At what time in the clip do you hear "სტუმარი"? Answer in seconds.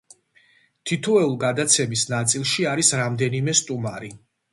3.61-4.11